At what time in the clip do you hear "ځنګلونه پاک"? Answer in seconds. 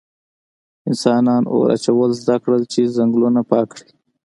2.95-3.67